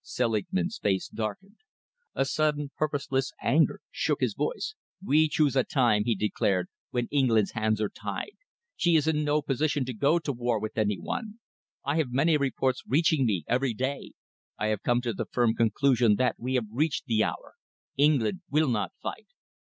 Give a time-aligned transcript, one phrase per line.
[0.03, 1.57] Selingman's face darkened.
[2.15, 4.73] A sudden purposeless anger shook his voice.
[5.05, 8.31] "We choose a time," he declared, "when England's hands are tied.
[8.75, 11.37] She is in no position to go to war with any one.
[11.85, 14.13] I have many reports reaching me every day.
[14.57, 17.53] I have come to the firm conclusion that we have reached the hour.
[17.95, 19.27] England will not fight."